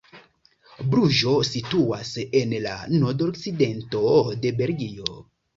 Bruĝo 0.93 1.33
situas 1.49 2.13
en 2.41 2.57
la 2.65 2.73
nordokcidento 3.05 4.05
de 4.47 4.57
Belgio. 4.65 5.23